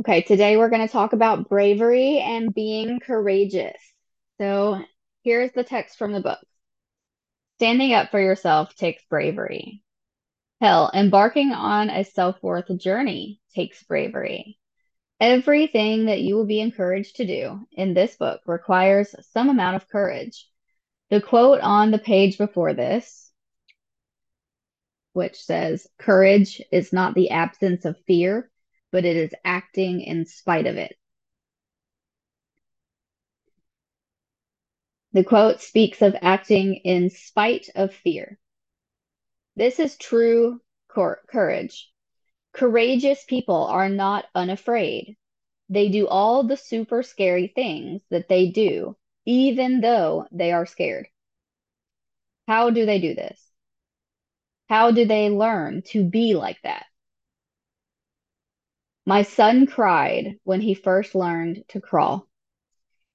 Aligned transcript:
Okay, 0.00 0.22
today 0.22 0.56
we're 0.56 0.70
going 0.70 0.84
to 0.84 0.92
talk 0.92 1.12
about 1.12 1.48
bravery 1.48 2.18
and 2.18 2.52
being 2.52 2.98
courageous. 2.98 3.78
So 4.40 4.82
here's 5.22 5.52
the 5.52 5.62
text 5.62 5.98
from 5.98 6.12
the 6.12 6.20
book. 6.20 6.40
Standing 7.58 7.94
up 7.94 8.10
for 8.10 8.18
yourself 8.18 8.74
takes 8.74 9.04
bravery. 9.08 9.84
Hell, 10.60 10.90
embarking 10.92 11.52
on 11.52 11.90
a 11.90 12.02
self-worth 12.02 12.76
journey 12.76 13.40
takes 13.54 13.84
bravery. 13.84 14.58
Everything 15.20 16.06
that 16.06 16.22
you 16.22 16.34
will 16.34 16.46
be 16.46 16.60
encouraged 16.60 17.16
to 17.16 17.26
do 17.26 17.60
in 17.70 17.94
this 17.94 18.16
book 18.16 18.40
requires 18.46 19.14
some 19.30 19.48
amount 19.48 19.76
of 19.76 19.88
courage. 19.88 20.48
The 21.10 21.20
quote 21.20 21.60
on 21.60 21.92
the 21.92 21.98
page 22.00 22.36
before 22.36 22.74
this, 22.74 23.30
which 25.12 25.36
says, 25.36 25.86
Courage 26.00 26.60
is 26.72 26.92
not 26.92 27.14
the 27.14 27.30
absence 27.30 27.84
of 27.84 27.96
fear, 28.08 28.50
but 28.94 29.04
it 29.04 29.16
is 29.16 29.32
acting 29.44 30.00
in 30.02 30.24
spite 30.24 30.68
of 30.68 30.76
it. 30.76 30.96
The 35.12 35.24
quote 35.24 35.60
speaks 35.60 36.00
of 36.00 36.14
acting 36.22 36.76
in 36.84 37.10
spite 37.10 37.66
of 37.74 37.92
fear. 37.92 38.38
This 39.56 39.80
is 39.80 39.96
true 39.96 40.60
courage. 40.86 41.90
Courageous 42.52 43.24
people 43.24 43.64
are 43.64 43.88
not 43.88 44.26
unafraid. 44.32 45.16
They 45.68 45.88
do 45.88 46.06
all 46.06 46.44
the 46.44 46.56
super 46.56 47.02
scary 47.02 47.48
things 47.48 48.00
that 48.10 48.28
they 48.28 48.50
do, 48.52 48.96
even 49.26 49.80
though 49.80 50.28
they 50.30 50.52
are 50.52 50.66
scared. 50.66 51.08
How 52.46 52.70
do 52.70 52.86
they 52.86 53.00
do 53.00 53.16
this? 53.16 53.44
How 54.68 54.92
do 54.92 55.04
they 55.04 55.30
learn 55.30 55.82
to 55.86 56.04
be 56.04 56.34
like 56.34 56.62
that? 56.62 56.86
My 59.06 59.22
son 59.22 59.66
cried 59.66 60.38
when 60.44 60.60
he 60.60 60.74
first 60.74 61.14
learned 61.14 61.64
to 61.68 61.80
crawl. 61.80 62.26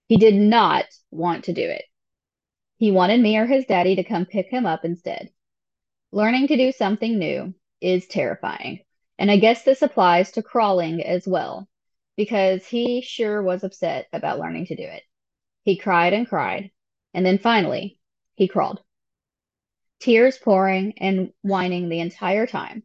He 0.08 0.18
did 0.18 0.36
not 0.36 0.86
want 1.10 1.46
to 1.46 1.54
do 1.54 1.64
it. 1.64 1.86
He 2.78 2.92
wanted 2.92 3.20
me 3.20 3.38
or 3.38 3.46
his 3.46 3.66
daddy 3.66 3.96
to 3.96 4.04
come 4.04 4.26
pick 4.26 4.50
him 4.50 4.66
up 4.66 4.86
instead. 4.86 5.32
Learning 6.12 6.48
to 6.48 6.58
do 6.58 6.72
something 6.72 7.18
new 7.18 7.54
is 7.82 8.08
terrifying. 8.08 8.80
And 9.18 9.30
I 9.30 9.38
guess 9.38 9.64
this 9.64 9.82
applies 9.82 10.32
to 10.32 10.44
crawling 10.44 11.04
as 11.04 11.28
well, 11.28 11.68
because 12.16 12.66
he 12.66 13.02
sure 13.02 13.42
was 13.42 13.64
upset 13.64 14.08
about 14.14 14.40
learning 14.40 14.68
to 14.68 14.76
do 14.76 14.84
it. 14.84 15.04
He 15.64 15.76
cried 15.76 16.14
and 16.14 16.28
cried, 16.28 16.72
and 17.14 17.26
then 17.26 17.38
finally, 17.38 18.00
he 18.36 18.48
crawled. 18.48 18.82
Tears 20.00 20.38
pouring 20.38 20.94
and 21.00 21.34
whining 21.42 21.90
the 21.90 22.00
entire 22.00 22.48
time. 22.48 22.84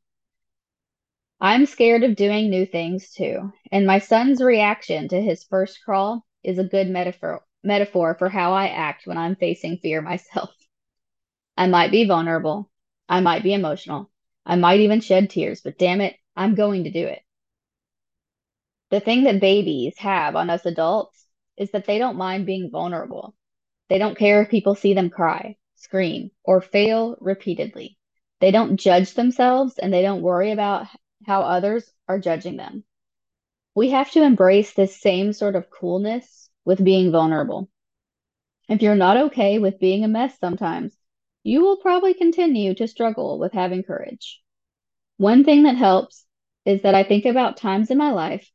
I'm 1.44 1.66
scared 1.66 2.04
of 2.04 2.16
doing 2.16 2.48
new 2.48 2.64
things 2.64 3.10
too, 3.10 3.52
and 3.70 3.86
my 3.86 3.98
son's 3.98 4.40
reaction 4.40 5.08
to 5.08 5.20
his 5.20 5.44
first 5.44 5.84
crawl 5.84 6.24
is 6.42 6.58
a 6.58 6.64
good 6.64 6.88
metaphor 6.88 7.44
metaphor 7.62 8.14
for 8.18 8.30
how 8.30 8.54
I 8.54 8.68
act 8.68 9.06
when 9.06 9.18
I'm 9.18 9.36
facing 9.36 9.76
fear 9.76 10.00
myself. 10.10 10.54
I 11.54 11.66
might 11.66 11.90
be 11.90 12.06
vulnerable, 12.06 12.70
I 13.10 13.20
might 13.20 13.42
be 13.42 13.52
emotional, 13.52 14.10
I 14.46 14.56
might 14.56 14.80
even 14.80 15.00
shed 15.00 15.28
tears, 15.28 15.60
but 15.60 15.76
damn 15.76 16.00
it, 16.00 16.16
I'm 16.34 16.54
going 16.54 16.84
to 16.84 16.90
do 16.90 17.06
it. 17.06 17.20
The 18.88 19.00
thing 19.00 19.24
that 19.24 19.38
babies 19.38 19.98
have 19.98 20.36
on 20.36 20.48
us 20.48 20.64
adults 20.64 21.26
is 21.58 21.72
that 21.72 21.84
they 21.84 21.98
don't 21.98 22.16
mind 22.16 22.46
being 22.46 22.70
vulnerable. 22.70 23.34
They 23.90 23.98
don't 23.98 24.16
care 24.16 24.40
if 24.40 24.48
people 24.48 24.76
see 24.76 24.94
them 24.94 25.10
cry, 25.10 25.58
scream, 25.74 26.30
or 26.42 26.62
fail 26.62 27.18
repeatedly. 27.20 27.98
They 28.40 28.50
don't 28.50 28.78
judge 28.78 29.12
themselves 29.12 29.78
and 29.78 29.92
they 29.92 30.00
don't 30.00 30.22
worry 30.22 30.50
about 30.50 30.86
how 31.26 31.42
others 31.42 31.90
are 32.08 32.18
judging 32.18 32.56
them. 32.56 32.84
We 33.74 33.90
have 33.90 34.10
to 34.12 34.22
embrace 34.22 34.72
this 34.72 35.00
same 35.00 35.32
sort 35.32 35.56
of 35.56 35.70
coolness 35.70 36.48
with 36.64 36.84
being 36.84 37.10
vulnerable. 37.10 37.68
If 38.68 38.82
you're 38.82 38.94
not 38.94 39.16
okay 39.16 39.58
with 39.58 39.80
being 39.80 40.04
a 40.04 40.08
mess 40.08 40.38
sometimes, 40.38 40.96
you 41.42 41.60
will 41.60 41.76
probably 41.76 42.14
continue 42.14 42.74
to 42.74 42.88
struggle 42.88 43.38
with 43.38 43.52
having 43.52 43.82
courage. 43.82 44.40
One 45.18 45.44
thing 45.44 45.64
that 45.64 45.76
helps 45.76 46.24
is 46.64 46.82
that 46.82 46.94
I 46.94 47.04
think 47.04 47.26
about 47.26 47.58
times 47.58 47.90
in 47.90 47.98
my 47.98 48.12
life 48.12 48.50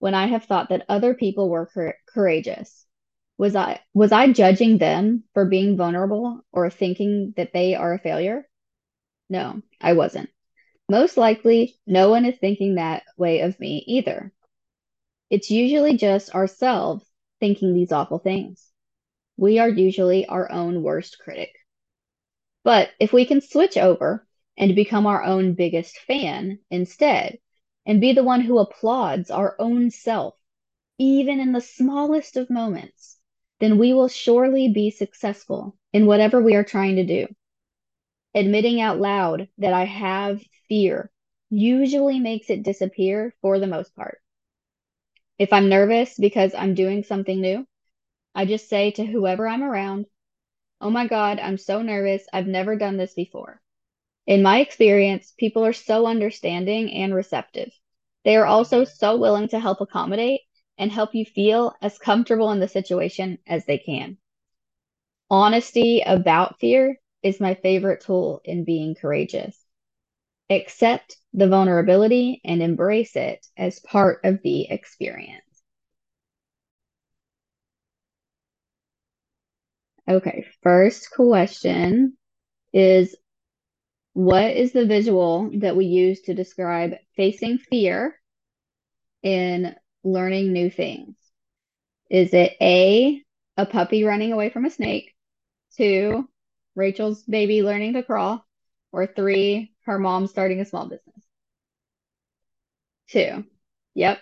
when 0.00 0.14
I 0.14 0.26
have 0.26 0.44
thought 0.44 0.70
that 0.70 0.84
other 0.88 1.14
people 1.14 1.48
were 1.48 1.70
courageous. 2.08 2.86
Was 3.38 3.54
I 3.54 3.80
was 3.94 4.10
I 4.10 4.32
judging 4.32 4.78
them 4.78 5.24
for 5.32 5.44
being 5.44 5.76
vulnerable 5.76 6.40
or 6.50 6.70
thinking 6.70 7.34
that 7.36 7.52
they 7.52 7.74
are 7.74 7.94
a 7.94 7.98
failure? 7.98 8.48
No, 9.28 9.62
I 9.80 9.92
wasn't. 9.92 10.28
Most 10.92 11.16
likely, 11.16 11.78
no 11.86 12.10
one 12.10 12.26
is 12.26 12.36
thinking 12.36 12.74
that 12.74 13.04
way 13.16 13.40
of 13.40 13.58
me 13.58 13.82
either. 13.86 14.30
It's 15.30 15.50
usually 15.50 15.96
just 15.96 16.34
ourselves 16.34 17.02
thinking 17.40 17.72
these 17.72 17.92
awful 17.92 18.18
things. 18.18 18.70
We 19.38 19.58
are 19.58 19.70
usually 19.70 20.26
our 20.26 20.52
own 20.52 20.82
worst 20.82 21.18
critic. 21.18 21.54
But 22.62 22.90
if 23.00 23.10
we 23.10 23.24
can 23.24 23.40
switch 23.40 23.78
over 23.78 24.26
and 24.58 24.74
become 24.74 25.06
our 25.06 25.24
own 25.24 25.54
biggest 25.54 25.96
fan 26.00 26.58
instead, 26.70 27.38
and 27.86 27.98
be 27.98 28.12
the 28.12 28.22
one 28.22 28.42
who 28.42 28.58
applauds 28.58 29.30
our 29.30 29.56
own 29.58 29.90
self, 29.90 30.34
even 30.98 31.40
in 31.40 31.52
the 31.52 31.62
smallest 31.62 32.36
of 32.36 32.50
moments, 32.50 33.16
then 33.60 33.78
we 33.78 33.94
will 33.94 34.08
surely 34.08 34.68
be 34.68 34.90
successful 34.90 35.74
in 35.94 36.04
whatever 36.04 36.42
we 36.42 36.54
are 36.54 36.64
trying 36.64 36.96
to 36.96 37.06
do. 37.06 37.26
Admitting 38.34 38.78
out 38.78 39.00
loud 39.00 39.48
that 39.56 39.72
I 39.72 39.86
have 39.86 40.42
fear 40.68 41.10
usually 41.50 42.18
makes 42.20 42.50
it 42.50 42.62
disappear 42.62 43.34
for 43.40 43.58
the 43.58 43.66
most 43.66 43.94
part. 43.94 44.20
If 45.38 45.52
I'm 45.52 45.68
nervous 45.68 46.16
because 46.18 46.54
I'm 46.54 46.74
doing 46.74 47.02
something 47.02 47.40
new, 47.40 47.66
I 48.34 48.44
just 48.46 48.68
say 48.68 48.90
to 48.92 49.04
whoever 49.04 49.46
I'm 49.48 49.62
around, 49.62 50.06
Oh 50.80 50.90
my 50.90 51.06
God, 51.06 51.38
I'm 51.38 51.58
so 51.58 51.82
nervous. 51.82 52.26
I've 52.32 52.46
never 52.46 52.76
done 52.76 52.96
this 52.96 53.14
before. 53.14 53.60
In 54.26 54.42
my 54.42 54.60
experience, 54.60 55.32
people 55.38 55.64
are 55.64 55.72
so 55.72 56.06
understanding 56.06 56.92
and 56.92 57.14
receptive. 57.14 57.72
They 58.24 58.36
are 58.36 58.46
also 58.46 58.84
so 58.84 59.16
willing 59.16 59.48
to 59.48 59.60
help 59.60 59.80
accommodate 59.80 60.42
and 60.78 60.90
help 60.90 61.14
you 61.14 61.24
feel 61.24 61.74
as 61.82 61.98
comfortable 61.98 62.50
in 62.52 62.60
the 62.60 62.68
situation 62.68 63.38
as 63.46 63.66
they 63.66 63.78
can. 63.78 64.18
Honesty 65.30 66.02
about 66.06 66.60
fear 66.60 67.00
is 67.22 67.40
my 67.40 67.54
favorite 67.54 68.02
tool 68.02 68.40
in 68.44 68.64
being 68.64 68.94
courageous. 68.94 69.61
Accept 70.52 71.16
the 71.32 71.48
vulnerability 71.48 72.42
and 72.44 72.62
embrace 72.62 73.16
it 73.16 73.46
as 73.56 73.80
part 73.80 74.20
of 74.22 74.42
the 74.42 74.70
experience. 74.70 75.40
Okay, 80.06 80.44
first 80.62 81.10
question 81.10 82.18
is 82.74 83.16
what 84.12 84.54
is 84.54 84.72
the 84.72 84.84
visual 84.84 85.50
that 85.60 85.74
we 85.74 85.86
use 85.86 86.20
to 86.22 86.34
describe 86.34 86.96
facing 87.16 87.56
fear 87.56 88.20
in 89.22 89.74
learning 90.04 90.52
new 90.52 90.68
things? 90.68 91.16
Is 92.10 92.34
it 92.34 92.56
A, 92.60 93.22
a 93.56 93.64
puppy 93.64 94.04
running 94.04 94.34
away 94.34 94.50
from 94.50 94.66
a 94.66 94.70
snake? 94.70 95.14
Two, 95.78 96.28
Rachel's 96.74 97.22
baby 97.22 97.62
learning 97.62 97.94
to 97.94 98.02
crawl? 98.02 98.44
Or 98.92 99.06
three, 99.06 99.72
her 99.86 99.98
mom 99.98 100.26
starting 100.26 100.60
a 100.60 100.64
small 100.64 100.84
business? 100.88 101.24
Two. 103.08 103.44
Yep. 103.94 104.20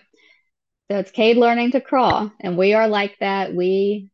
So 0.89 0.97
it's 0.97 1.11
Cade 1.11 1.37
learning 1.37 1.71
to 1.71 1.81
crawl. 1.81 2.31
And 2.39 2.57
we 2.57 2.73
are 2.73 2.87
like 2.87 3.17
that. 3.19 3.53
We, 3.53 4.09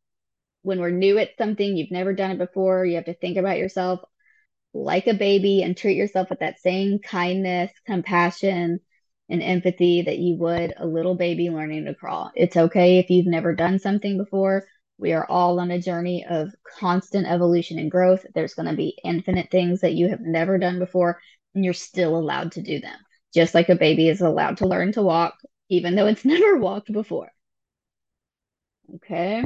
when 0.63 0.79
we're 0.79 0.89
new 0.89 1.17
at 1.17 1.37
something, 1.37 1.77
you've 1.77 1.91
never 1.91 2.13
done 2.13 2.31
it 2.31 2.37
before, 2.37 2.85
you 2.85 2.95
have 2.95 3.05
to 3.05 3.13
think 3.13 3.37
about 3.37 3.57
yourself 3.57 4.01
like 4.73 5.07
a 5.07 5.13
baby 5.13 5.63
and 5.63 5.75
treat 5.75 5.97
yourself 5.97 6.29
with 6.29 6.39
that 6.39 6.59
same 6.59 6.99
kindness, 6.99 7.71
compassion, 7.85 8.79
and 9.29 9.43
empathy 9.43 10.03
that 10.03 10.19
you 10.19 10.35
would 10.35 10.73
a 10.77 10.85
little 10.85 11.15
baby 11.15 11.49
learning 11.49 11.85
to 11.85 11.95
crawl. 11.95 12.31
It's 12.35 12.55
okay 12.55 12.99
if 12.99 13.09
you've 13.09 13.25
never 13.25 13.55
done 13.55 13.79
something 13.79 14.17
before. 14.17 14.65
We 14.97 15.13
are 15.13 15.25
all 15.29 15.59
on 15.59 15.71
a 15.71 15.81
journey 15.81 16.25
of 16.27 16.53
constant 16.79 17.27
evolution 17.27 17.77
and 17.79 17.91
growth. 17.91 18.25
There's 18.33 18.55
going 18.55 18.67
to 18.67 18.75
be 18.75 18.97
infinite 19.03 19.51
things 19.51 19.81
that 19.81 19.93
you 19.93 20.09
have 20.09 20.21
never 20.21 20.57
done 20.57 20.79
before, 20.79 21.21
and 21.53 21.63
you're 21.63 21.73
still 21.73 22.17
allowed 22.17 22.53
to 22.53 22.61
do 22.61 22.79
them. 22.79 22.97
Just 23.33 23.53
like 23.53 23.69
a 23.69 23.75
baby 23.75 24.09
is 24.09 24.21
allowed 24.21 24.57
to 24.57 24.67
learn 24.67 24.91
to 24.93 25.03
walk, 25.03 25.35
even 25.69 25.95
though 25.95 26.07
it's 26.07 26.25
never 26.25 26.57
walked 26.57 26.91
before. 26.91 27.31
Okay. 28.95 29.43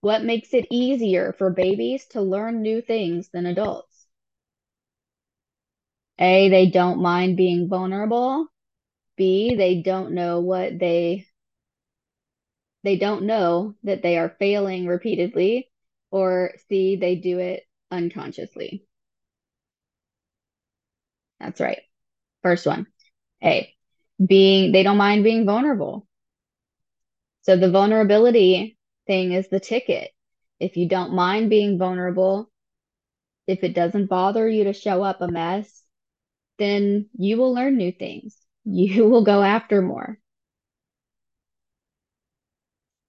What 0.00 0.24
makes 0.24 0.54
it 0.54 0.66
easier 0.70 1.32
for 1.32 1.50
babies 1.50 2.06
to 2.08 2.22
learn 2.22 2.62
new 2.62 2.80
things 2.80 3.28
than 3.28 3.46
adults? 3.46 4.06
A, 6.18 6.48
they 6.48 6.70
don't 6.70 7.00
mind 7.02 7.36
being 7.36 7.68
vulnerable. 7.68 8.46
B, 9.16 9.54
they 9.54 9.82
don't 9.82 10.12
know 10.12 10.40
what 10.40 10.78
they 10.78 11.26
they 12.86 12.96
don't 12.96 13.24
know 13.24 13.74
that 13.82 14.02
they 14.02 14.16
are 14.16 14.36
failing 14.38 14.86
repeatedly. 14.86 15.68
Or 16.12 16.52
C, 16.68 16.96
they 16.96 17.16
do 17.16 17.40
it 17.40 17.64
unconsciously. 17.90 18.84
That's 21.40 21.60
right. 21.60 21.80
First 22.42 22.66
one. 22.66 22.86
A. 23.42 23.74
being 24.24 24.72
they 24.72 24.84
don't 24.84 24.98
mind 24.98 25.24
being 25.24 25.46
vulnerable. 25.46 26.06
So 27.42 27.56
the 27.56 27.70
vulnerability 27.72 28.78
thing 29.08 29.32
is 29.32 29.48
the 29.48 29.60
ticket. 29.60 30.12
If 30.60 30.76
you 30.76 30.88
don't 30.88 31.14
mind 31.14 31.50
being 31.50 31.78
vulnerable, 31.78 32.50
if 33.48 33.64
it 33.64 33.74
doesn't 33.74 34.06
bother 34.06 34.48
you 34.48 34.64
to 34.64 34.72
show 34.72 35.02
up 35.02 35.20
a 35.20 35.28
mess, 35.28 35.82
then 36.58 37.08
you 37.18 37.36
will 37.36 37.52
learn 37.54 37.76
new 37.76 37.92
things. 37.92 38.36
You 38.64 39.08
will 39.08 39.24
go 39.24 39.42
after 39.42 39.82
more. 39.82 40.18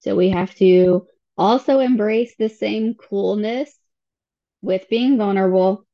So 0.07 0.15
we 0.15 0.29
have 0.29 0.55
to 0.55 1.05
also 1.37 1.79
embrace 1.79 2.33
the 2.39 2.47
same 2.47 2.93
coolness 2.93 3.77
with 4.61 4.87
being 4.89 5.17
vulnerable 5.17 5.85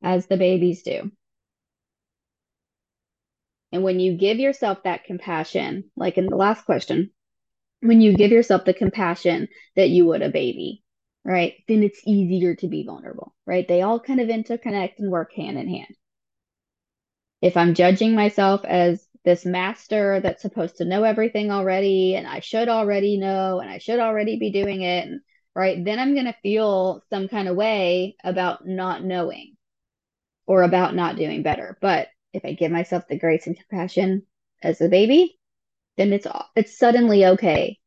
as 0.00 0.28
the 0.28 0.36
babies 0.36 0.84
do. 0.84 1.10
And 3.72 3.82
when 3.82 3.98
you 3.98 4.16
give 4.16 4.38
yourself 4.38 4.84
that 4.84 5.02
compassion, 5.02 5.90
like 5.96 6.16
in 6.16 6.26
the 6.26 6.36
last 6.36 6.64
question, 6.64 7.10
when 7.80 8.00
you 8.00 8.14
give 8.14 8.30
yourself 8.30 8.64
the 8.64 8.72
compassion 8.72 9.48
that 9.74 9.88
you 9.88 10.06
would 10.06 10.22
a 10.22 10.30
baby, 10.30 10.84
right, 11.24 11.54
then 11.66 11.82
it's 11.82 12.00
easier 12.06 12.54
to 12.54 12.68
be 12.68 12.84
vulnerable, 12.84 13.34
right? 13.46 13.66
They 13.66 13.82
all 13.82 13.98
kind 13.98 14.20
of 14.20 14.28
interconnect 14.28 15.00
and 15.00 15.10
work 15.10 15.32
hand 15.34 15.58
in 15.58 15.68
hand. 15.68 15.96
If 17.42 17.56
I'm 17.56 17.74
judging 17.74 18.14
myself 18.14 18.64
as 18.64 19.04
this 19.28 19.44
master 19.44 20.20
that's 20.20 20.40
supposed 20.40 20.76
to 20.76 20.86
know 20.86 21.04
everything 21.04 21.50
already 21.50 22.14
and 22.14 22.26
I 22.26 22.40
should 22.40 22.70
already 22.70 23.18
know 23.18 23.60
and 23.60 23.68
I 23.68 23.76
should 23.76 24.00
already 24.00 24.38
be 24.38 24.50
doing 24.50 24.80
it, 24.80 25.06
right, 25.54 25.84
then 25.84 25.98
I'm 25.98 26.14
going 26.14 26.24
to 26.24 26.36
feel 26.42 27.02
some 27.10 27.28
kind 27.28 27.46
of 27.46 27.54
way 27.54 28.16
about 28.24 28.66
not 28.66 29.04
knowing 29.04 29.54
or 30.46 30.62
about 30.62 30.94
not 30.94 31.16
doing 31.16 31.42
better. 31.42 31.76
But 31.82 32.08
if 32.32 32.42
I 32.46 32.54
give 32.54 32.72
myself 32.72 33.04
the 33.06 33.18
grace 33.18 33.46
and 33.46 33.54
compassion 33.54 34.22
as 34.62 34.80
a 34.80 34.88
baby, 34.88 35.38
then 35.98 36.10
it's 36.14 36.26
it's 36.56 36.78
suddenly 36.78 37.26
okay 37.26 37.78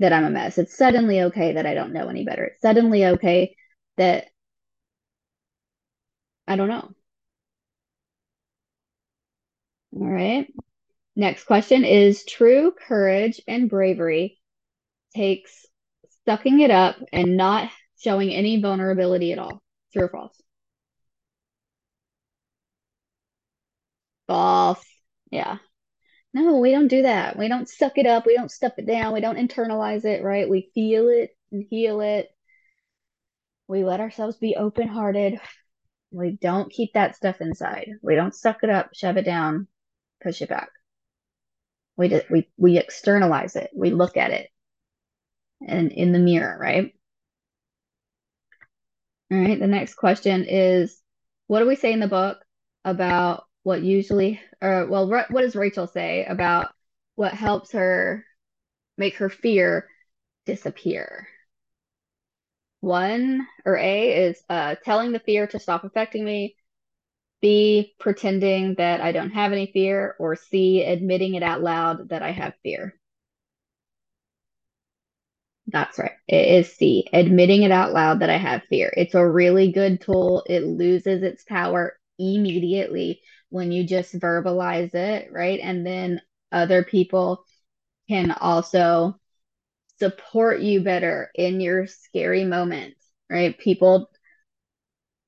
that 0.00 0.12
I'm 0.12 0.24
a 0.24 0.30
mess. 0.30 0.58
It's 0.58 0.76
suddenly 0.76 1.22
okay 1.22 1.52
that 1.52 1.66
I 1.66 1.74
don't 1.74 1.92
know 1.92 2.08
any 2.08 2.24
better. 2.24 2.42
It's 2.42 2.60
suddenly 2.60 3.06
okay 3.06 3.54
that 3.98 4.26
I 6.48 6.56
don't 6.56 6.68
know. 6.68 6.92
All 9.92 10.06
right. 10.06 10.46
Next 11.16 11.44
question 11.44 11.84
is 11.84 12.24
true 12.24 12.72
courage 12.86 13.40
and 13.48 13.70
bravery 13.70 14.38
takes 15.14 15.66
sucking 16.26 16.60
it 16.60 16.70
up 16.70 16.96
and 17.12 17.36
not 17.36 17.70
showing 17.98 18.32
any 18.32 18.60
vulnerability 18.60 19.32
at 19.32 19.38
all. 19.38 19.62
True 19.92 20.04
or 20.04 20.08
false? 20.08 20.42
False. 24.28 24.84
Yeah. 25.30 25.58
No, 26.34 26.58
we 26.58 26.72
don't 26.72 26.88
do 26.88 27.02
that. 27.02 27.38
We 27.38 27.48
don't 27.48 27.68
suck 27.68 27.98
it 27.98 28.06
up. 28.06 28.26
We 28.26 28.36
don't 28.36 28.50
stuff 28.50 28.74
it 28.78 28.86
down. 28.86 29.14
We 29.14 29.20
don't 29.20 29.38
internalize 29.38 30.04
it, 30.04 30.22
right? 30.22 30.48
We 30.48 30.70
feel 30.74 31.08
it 31.08 31.30
and 31.52 31.64
heal 31.70 32.00
it. 32.00 32.28
We 33.68 33.84
let 33.84 34.00
ourselves 34.00 34.36
be 34.36 34.56
open 34.56 34.88
hearted. 34.88 35.40
We 36.10 36.32
don't 36.32 36.70
keep 36.70 36.92
that 36.94 37.16
stuff 37.16 37.40
inside. 37.40 37.90
We 38.02 38.14
don't 38.16 38.34
suck 38.34 38.58
it 38.62 38.70
up, 38.70 38.90
shove 38.94 39.16
it 39.16 39.24
down, 39.24 39.68
push 40.26 40.42
it 40.42 40.48
back. 40.48 40.70
We 41.96 42.08
do, 42.08 42.20
we 42.30 42.48
we 42.56 42.78
externalize 42.78 43.54
it. 43.56 43.70
We 43.74 43.90
look 43.90 44.16
at 44.16 44.32
it 44.32 44.50
and 45.66 45.92
in 45.92 46.12
the 46.12 46.18
mirror, 46.18 46.58
right? 46.60 46.92
All 49.30 49.38
right. 49.38 49.58
The 49.58 49.66
next 49.66 49.94
question 49.94 50.44
is, 50.48 51.00
what 51.46 51.60
do 51.60 51.66
we 51.66 51.76
say 51.76 51.92
in 51.92 52.00
the 52.00 52.08
book 52.08 52.38
about 52.84 53.44
what 53.62 53.82
usually, 53.82 54.40
or 54.60 54.86
well, 54.86 55.08
what 55.08 55.30
does 55.32 55.56
Rachel 55.56 55.86
say 55.86 56.24
about 56.24 56.72
what 57.14 57.32
helps 57.32 57.72
her 57.72 58.24
make 58.98 59.16
her 59.16 59.28
fear 59.28 59.88
disappear? 60.44 61.28
One 62.80 63.46
or 63.64 63.76
A 63.76 64.26
is 64.28 64.42
uh, 64.48 64.76
telling 64.84 65.12
the 65.12 65.18
fear 65.20 65.46
to 65.48 65.58
stop 65.58 65.84
affecting 65.84 66.24
me. 66.24 66.56
B, 67.46 67.94
pretending 68.00 68.74
that 68.74 69.00
I 69.00 69.12
don't 69.12 69.30
have 69.30 69.52
any 69.52 69.70
fear. 69.72 70.16
Or 70.18 70.34
C, 70.34 70.82
admitting 70.82 71.34
it 71.34 71.44
out 71.44 71.62
loud 71.62 72.08
that 72.08 72.20
I 72.22 72.32
have 72.32 72.54
fear. 72.64 72.98
That's 75.68 75.98
right. 75.98 76.12
It 76.26 76.48
is 76.60 76.74
C, 76.76 77.06
admitting 77.12 77.62
it 77.62 77.70
out 77.70 77.92
loud 77.92 78.20
that 78.20 78.30
I 78.30 78.36
have 78.36 78.64
fear. 78.68 78.92
It's 78.96 79.14
a 79.14 79.24
really 79.28 79.70
good 79.70 80.00
tool. 80.00 80.44
It 80.48 80.64
loses 80.64 81.22
its 81.22 81.44
power 81.44 81.98
immediately 82.18 83.20
when 83.50 83.70
you 83.70 83.84
just 83.84 84.18
verbalize 84.18 84.94
it, 84.94 85.32
right? 85.32 85.60
And 85.62 85.86
then 85.86 86.20
other 86.50 86.82
people 86.84 87.44
can 88.08 88.32
also 88.32 89.20
support 89.98 90.60
you 90.60 90.82
better 90.82 91.30
in 91.34 91.60
your 91.60 91.86
scary 91.86 92.44
moments, 92.44 93.00
right? 93.30 93.58
People 93.58 94.10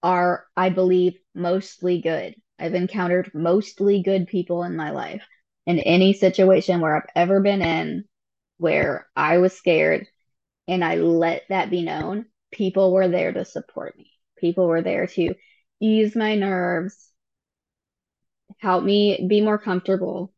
are, 0.02 0.46
I 0.56 0.70
believe, 0.70 1.14
mostly 1.38 2.00
good. 2.00 2.34
I've 2.58 2.74
encountered 2.74 3.30
mostly 3.34 4.02
good 4.02 4.26
people 4.26 4.64
in 4.64 4.76
my 4.76 4.90
life. 4.90 5.24
In 5.66 5.78
any 5.78 6.12
situation 6.12 6.80
where 6.80 6.96
I've 6.96 7.10
ever 7.14 7.40
been 7.40 7.62
in 7.62 8.04
where 8.56 9.06
I 9.14 9.38
was 9.38 9.52
scared 9.52 10.06
and 10.66 10.84
I 10.84 10.96
let 10.96 11.44
that 11.48 11.70
be 11.70 11.82
known, 11.82 12.26
people 12.50 12.92
were 12.92 13.08
there 13.08 13.32
to 13.32 13.44
support 13.44 13.96
me. 13.96 14.10
People 14.38 14.66
were 14.66 14.82
there 14.82 15.06
to 15.06 15.34
ease 15.80 16.16
my 16.16 16.34
nerves, 16.34 17.10
help 18.58 18.84
me 18.84 19.26
be 19.28 19.40
more 19.40 19.58
comfortable. 19.58 20.32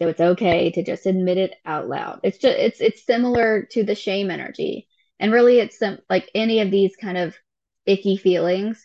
So 0.00 0.08
it's 0.08 0.20
okay 0.20 0.70
to 0.72 0.82
just 0.82 1.06
admit 1.06 1.38
it 1.38 1.54
out 1.64 1.88
loud. 1.88 2.20
It's 2.24 2.38
just 2.38 2.58
it's 2.58 2.80
it's 2.80 3.06
similar 3.06 3.62
to 3.72 3.84
the 3.84 3.94
shame 3.94 4.30
energy. 4.30 4.88
And 5.20 5.32
really 5.32 5.60
it's 5.60 5.78
some 5.78 5.98
like 6.10 6.30
any 6.34 6.60
of 6.60 6.70
these 6.70 6.96
kind 6.96 7.16
of 7.18 7.36
icky 7.86 8.16
feelings 8.16 8.84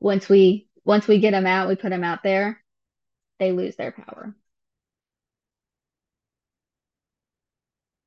once 0.00 0.28
we 0.28 0.68
once 0.84 1.06
we 1.06 1.18
get 1.20 1.32
them 1.32 1.46
out, 1.46 1.68
we 1.68 1.76
put 1.76 1.90
them 1.90 2.04
out 2.04 2.22
there, 2.22 2.62
they 3.38 3.52
lose 3.52 3.76
their 3.76 3.92
power. 3.92 4.34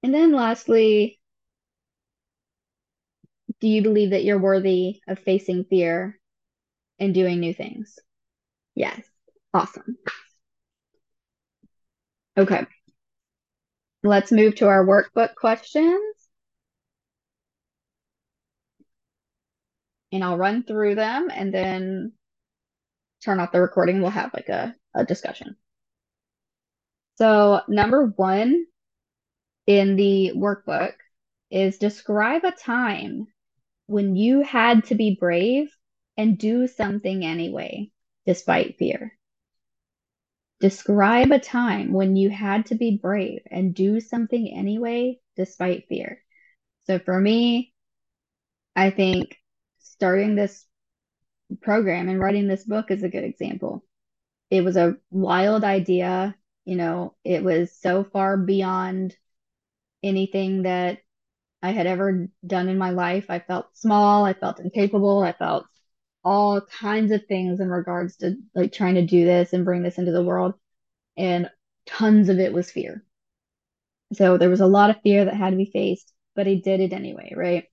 And 0.03 0.13
then 0.13 0.33
lastly, 0.33 1.19
do 3.59 3.67
you 3.67 3.81
believe 3.81 4.11
that 4.11 4.23
you're 4.23 4.39
worthy 4.39 5.01
of 5.07 5.19
facing 5.19 5.65
fear 5.65 6.19
and 6.99 7.13
doing 7.13 7.39
new 7.39 7.53
things? 7.53 7.97
Yes. 8.75 9.01
Awesome. 9.53 9.97
Okay. 12.37 12.65
Let's 14.03 14.31
move 14.31 14.55
to 14.55 14.67
our 14.67 14.85
workbook 14.85 15.35
questions. 15.35 16.15
And 20.11 20.23
I'll 20.23 20.37
run 20.37 20.63
through 20.63 20.95
them 20.95 21.29
and 21.33 21.53
then 21.53 22.13
turn 23.23 23.39
off 23.39 23.51
the 23.51 23.61
recording. 23.61 24.01
We'll 24.01 24.11
have 24.11 24.33
like 24.33 24.49
a, 24.49 24.75
a 24.93 25.05
discussion. 25.05 25.55
So, 27.17 27.61
number 27.67 28.07
one 28.15 28.65
in 29.67 29.95
the 29.95 30.33
workbook 30.35 30.93
is 31.49 31.77
describe 31.77 32.43
a 32.43 32.51
time 32.51 33.27
when 33.87 34.15
you 34.15 34.41
had 34.41 34.85
to 34.85 34.95
be 34.95 35.17
brave 35.19 35.69
and 36.17 36.37
do 36.37 36.67
something 36.67 37.23
anyway, 37.23 37.91
despite 38.25 38.77
fear. 38.77 39.17
Describe 40.59 41.31
a 41.31 41.39
time 41.39 41.93
when 41.93 42.15
you 42.15 42.29
had 42.29 42.67
to 42.67 42.75
be 42.75 42.97
brave 43.01 43.41
and 43.51 43.75
do 43.75 43.99
something 43.99 44.51
anyway, 44.55 45.19
despite 45.35 45.87
fear. 45.87 46.21
So 46.87 46.99
for 46.99 47.19
me, 47.19 47.73
I 48.75 48.89
think 48.89 49.37
starting 49.79 50.35
this 50.35 50.65
program 51.61 52.09
and 52.09 52.19
writing 52.19 52.47
this 52.47 52.63
book 52.63 52.91
is 52.91 53.03
a 53.03 53.09
good 53.09 53.23
example. 53.23 53.83
It 54.49 54.63
was 54.63 54.77
a 54.77 54.97
wild 55.09 55.63
idea, 55.63 56.35
you 56.65 56.75
know, 56.75 57.15
it 57.23 57.43
was 57.43 57.71
so 57.79 58.03
far 58.03 58.37
beyond 58.37 59.15
anything 60.03 60.63
that 60.63 60.99
I 61.61 61.71
had 61.71 61.87
ever 61.87 62.27
done 62.45 62.69
in 62.69 62.77
my 62.77 62.91
life. 62.91 63.25
I 63.29 63.39
felt 63.39 63.75
small, 63.75 64.25
I 64.25 64.33
felt 64.33 64.59
incapable, 64.59 65.21
I 65.21 65.33
felt 65.33 65.65
all 66.23 66.61
kinds 66.61 67.11
of 67.11 67.25
things 67.27 67.59
in 67.59 67.69
regards 67.69 68.17
to 68.17 68.35
like 68.53 68.73
trying 68.73 68.95
to 68.95 69.05
do 69.05 69.25
this 69.25 69.53
and 69.53 69.65
bring 69.65 69.83
this 69.83 69.97
into 69.97 70.11
the 70.11 70.23
world. 70.23 70.53
And 71.17 71.49
tons 71.85 72.29
of 72.29 72.39
it 72.39 72.53
was 72.53 72.71
fear. 72.71 73.03
So 74.13 74.37
there 74.37 74.49
was 74.49 74.61
a 74.61 74.67
lot 74.67 74.89
of 74.89 75.01
fear 75.01 75.25
that 75.25 75.35
had 75.35 75.51
to 75.51 75.55
be 75.55 75.69
faced, 75.71 76.11
but 76.35 76.47
I 76.47 76.55
did 76.55 76.79
it 76.79 76.93
anyway, 76.93 77.33
right? 77.35 77.65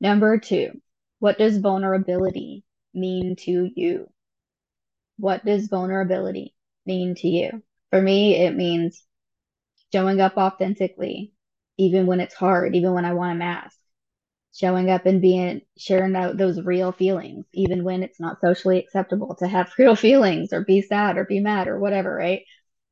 Number 0.00 0.38
two, 0.38 0.80
what 1.18 1.38
does 1.38 1.58
vulnerability 1.58 2.64
mean 2.94 3.36
to 3.36 3.70
you? 3.74 4.10
What 5.18 5.44
does 5.44 5.68
vulnerability 5.68 6.54
mean 6.86 7.14
to 7.16 7.28
you? 7.28 7.62
For 7.90 8.02
me, 8.02 8.36
it 8.36 8.56
means 8.56 9.06
showing 9.92 10.20
up 10.20 10.36
authentically, 10.36 11.32
even 11.78 12.06
when 12.06 12.20
it's 12.20 12.34
hard, 12.34 12.74
even 12.76 12.92
when 12.94 13.04
I 13.04 13.14
want 13.14 13.32
a 13.32 13.36
mask 13.36 13.78
showing 14.54 14.90
up 14.90 15.06
and 15.06 15.20
being 15.22 15.62
sharing 15.78 16.16
out 16.16 16.36
those 16.36 16.62
real 16.62 16.92
feelings, 16.92 17.46
even 17.54 17.84
when 17.84 18.02
it's 18.02 18.20
not 18.20 18.40
socially 18.40 18.78
acceptable 18.78 19.34
to 19.36 19.48
have 19.48 19.72
real 19.78 19.96
feelings 19.96 20.52
or 20.52 20.64
be 20.64 20.82
sad 20.82 21.18
or 21.18 21.24
be 21.24 21.40
mad 21.40 21.68
or 21.68 21.78
whatever, 21.78 22.14
right? 22.14 22.42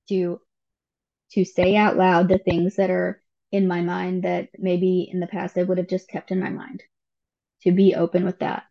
to 0.08 0.40
to 1.32 1.44
say 1.44 1.76
out 1.76 1.96
loud 1.96 2.28
the 2.28 2.38
things 2.38 2.76
that 2.76 2.90
are 2.90 3.22
in 3.52 3.68
my 3.68 3.80
mind 3.82 4.24
that 4.24 4.48
maybe 4.58 5.08
in 5.12 5.20
the 5.20 5.26
past 5.28 5.58
I 5.58 5.64
would 5.64 5.78
have 5.78 5.88
just 5.88 6.08
kept 6.08 6.30
in 6.32 6.40
my 6.40 6.50
mind. 6.50 6.82
To 7.62 7.72
be 7.72 7.94
open 7.96 8.24
with 8.24 8.40
that. 8.40 8.64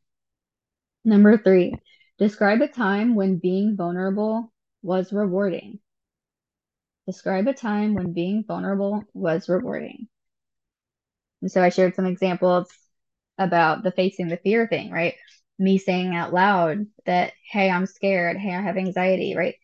Number 1.08 1.38
three, 1.38 1.74
describe 2.18 2.60
a 2.62 2.68
time 2.68 3.16
when 3.16 3.38
being 3.38 3.78
vulnerable 3.78 4.52
was 4.82 5.14
rewarding. 5.14 5.80
Describe 7.06 7.48
a 7.48 7.54
time 7.54 7.94
when 7.94 8.12
being 8.12 8.44
vulnerable 8.46 9.06
was 9.14 9.48
rewarding. 9.48 10.10
And 11.42 11.50
so 11.50 11.64
I 11.64 11.70
shared 11.70 11.96
some 11.96 12.06
examples 12.06 12.68
about 13.38 13.84
the 13.84 13.92
facing 13.92 14.28
the 14.28 14.36
fear 14.36 14.68
thing, 14.68 14.92
right? 14.92 15.14
Me 15.58 15.78
saying 15.78 16.14
out 16.14 16.34
loud 16.34 16.88
that, 17.06 17.32
hey, 17.50 17.70
I'm 17.70 17.86
scared. 17.86 18.36
Hey, 18.36 18.54
I 18.54 18.62
have 18.62 18.76
anxiety, 18.76 19.34
right? 19.38 19.56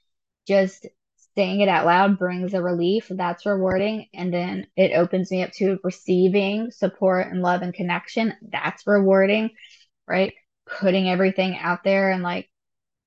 Just 0.47 0.87
saying 1.35 1.59
it 1.59 1.67
out 1.67 1.85
loud 1.85 2.17
brings 2.17 2.53
a 2.53 2.61
relief. 2.61 3.07
That's 3.09 3.45
rewarding. 3.45 4.07
And 4.13 4.33
then 4.33 4.67
it 4.77 4.93
opens 4.93 5.29
me 5.29 5.43
up 5.43 5.51
to 5.57 5.77
receiving 5.83 6.71
support 6.71 7.27
and 7.27 7.41
love 7.41 7.63
and 7.63 7.73
connection. 7.73 8.33
That's 8.49 8.87
rewarding, 8.87 9.49
right? 10.07 10.33
Putting 10.65 11.09
everything 11.09 11.57
out 11.57 11.83
there 11.83 12.11
and 12.11 12.23
like, 12.23 12.49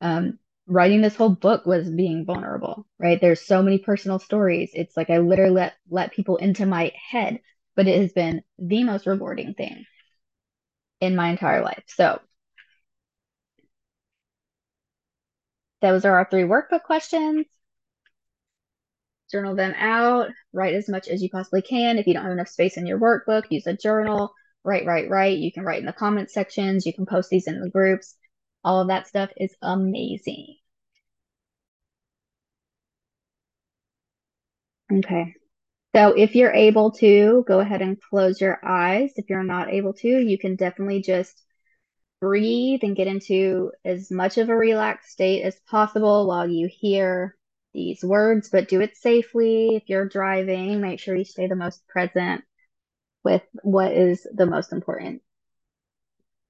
um, 0.01 0.39
writing 0.67 1.01
this 1.01 1.17
whole 1.17 1.31
book 1.31 1.67
was 1.67 1.89
being 1.91 2.25
vulnerable, 2.25 2.87
right? 2.99 3.21
There's 3.21 3.47
so 3.47 3.63
many 3.63 3.79
personal 3.79 4.19
stories. 4.19 4.71
It's 4.75 4.97
like 4.97 5.11
I 5.11 5.19
literally 5.19 5.53
let 5.53 5.75
let 5.91 6.13
people 6.13 6.37
into 6.37 6.67
my 6.67 6.93
head, 7.11 7.41
but 7.77 7.87
it 7.89 8.01
has 8.01 8.13
been 8.13 8.43
the 8.59 8.85
most 8.85 9.07
rewarding 9.07 9.55
thing 9.55 9.85
in 11.01 11.17
my 11.17 11.31
entire 11.31 11.63
life. 11.63 11.85
So 11.87 12.21
those 15.81 16.05
are 16.05 16.17
our 16.17 16.29
three 16.31 16.43
workbook 16.43 16.83
questions. 16.83 17.47
Journal 19.31 19.57
them 19.57 19.75
out, 19.77 20.31
write 20.53 20.75
as 20.75 20.89
much 20.89 21.09
as 21.09 21.23
you 21.23 21.31
possibly 21.31 21.63
can. 21.63 21.99
If 21.99 22.07
you 22.07 22.15
don't 22.15 22.23
have 22.23 22.33
enough 22.33 22.49
space 22.49 22.77
in 22.77 22.87
your 22.87 22.99
workbook, 22.99 23.45
use 23.51 23.67
a 23.67 23.77
journal, 23.77 24.33
write, 24.67 24.85
write, 24.85 25.09
write. 25.09 25.39
You 25.39 25.53
can 25.53 25.65
write 25.65 25.81
in 25.81 25.87
the 25.87 25.93
comment 25.93 26.31
sections, 26.31 26.85
you 26.85 26.93
can 26.93 27.07
post 27.07 27.31
these 27.31 27.47
in 27.47 27.61
the 27.61 27.71
groups. 27.71 28.15
All 28.65 28.81
of 28.81 28.89
that 28.89 29.07
stuff 29.07 29.31
is 29.37 29.55
amazing. 29.63 30.57
Okay. 34.93 35.35
So 35.95 36.13
if 36.13 36.35
you're 36.35 36.53
able 36.53 36.91
to, 36.93 37.45
go 37.49 37.61
ahead 37.61 37.81
and 37.81 38.01
close 38.01 38.41
your 38.41 38.59
eyes. 38.65 39.13
If 39.17 39.31
you're 39.31 39.45
not 39.45 39.73
able 39.73 39.95
to, 39.95 40.09
you 40.09 40.39
can 40.39 40.57
definitely 40.57 41.01
just 41.03 41.43
breathe 42.21 42.81
and 42.83 42.97
get 42.97 43.07
into 43.07 43.73
as 43.85 44.11
much 44.11 44.37
of 44.39 44.49
a 44.49 44.57
relaxed 44.57 45.11
state 45.11 45.43
as 45.43 45.59
possible 45.71 46.27
while 46.27 46.49
you 46.49 46.69
hear 46.71 47.37
these 47.73 48.03
words, 48.03 48.49
but 48.51 48.69
do 48.69 48.81
it 48.81 48.97
safely. 48.97 49.77
If 49.77 49.85
you're 49.87 50.09
driving, 50.09 50.81
make 50.81 50.99
sure 51.01 51.15
you 51.15 51.25
stay 51.25 51.47
the 51.47 51.57
most 51.57 51.87
present 51.89 52.43
with 53.27 53.43
what 53.65 53.93
is 53.93 54.25
the 54.33 54.47
most 54.47 54.73
important. 54.73 55.21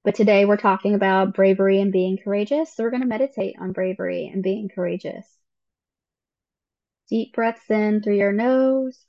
But 0.03 0.13
today 0.13 0.45
we're 0.45 0.57
talking 0.57 0.93
about 0.93 1.33
bravery 1.33 1.81
and 1.81 1.91
being 1.91 2.19
courageous. 2.23 2.75
So 2.75 2.83
we're 2.83 2.91
going 2.91 3.01
to 3.01 3.07
meditate 3.07 3.55
on 3.59 3.71
bravery 3.71 4.29
and 4.31 4.43
being 4.43 4.69
courageous. 4.69 5.25
Deep 7.09 7.33
breaths 7.33 7.67
in 7.71 8.03
through 8.03 8.17
your 8.17 8.31
nose, 8.31 9.03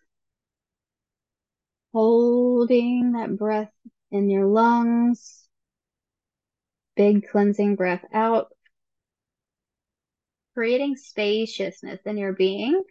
holding 1.92 3.12
that 3.12 3.36
breath 3.36 3.72
in 4.10 4.30
your 4.30 4.46
lungs. 4.46 5.46
Big 6.96 7.28
cleansing 7.28 7.76
breath 7.76 8.04
out, 8.14 8.48
creating 10.54 10.96
spaciousness 10.96 12.00
in 12.06 12.16
your 12.16 12.32
being, 12.32 12.82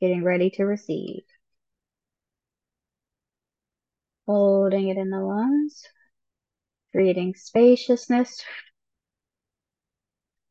getting 0.00 0.22
ready 0.22 0.50
to 0.50 0.64
receive. 0.64 1.24
Holding 4.30 4.86
it 4.90 4.96
in 4.96 5.10
the 5.10 5.18
lungs, 5.18 5.82
creating 6.92 7.34
spaciousness, 7.34 8.44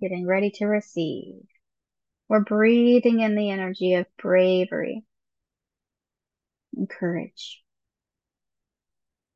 getting 0.01 0.27
ready 0.27 0.51
to 0.55 0.65
receive. 0.65 1.43
We're 2.27 2.43
breathing 2.43 3.21
in 3.21 3.35
the 3.35 3.51
energy 3.51 3.93
of 3.93 4.05
bravery 4.17 5.05
and 6.75 6.89
courage. 6.89 7.63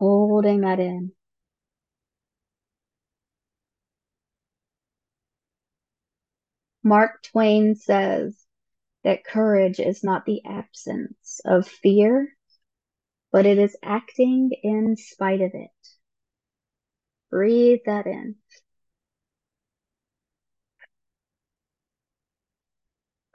Holding 0.02 0.60
that 0.60 0.82
in. 0.82 1.14
Mark 6.84 7.24
Twain 7.24 7.76
says 7.76 8.46
that 9.06 9.24
courage 9.24 9.80
is 9.80 10.04
not 10.04 10.26
the 10.26 10.42
absence 10.46 11.40
of 11.46 11.66
fear, 11.66 12.36
but 13.34 13.48
it 13.48 13.58
is 13.58 13.75
acting 13.84 14.52
in 14.62 14.96
spite 14.96 15.42
of 15.42 15.52
it. 15.56 15.72
Breathe 17.32 17.80
that 17.88 18.06
in. 18.06 18.36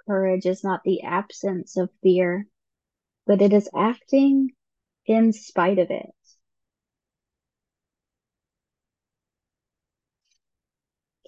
Courage 0.07 0.47
is 0.47 0.63
not 0.63 0.85
the 0.85 1.03
absence 1.03 1.77
of 1.77 1.91
fear, 2.03 2.47
but 3.27 3.43
it 3.43 3.53
is 3.53 3.69
acting 3.77 4.53
in 5.05 5.33
spite 5.33 5.81
of 5.81 5.91
it. 5.91 6.15